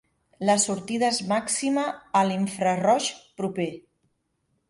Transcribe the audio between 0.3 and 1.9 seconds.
La sortida és màxima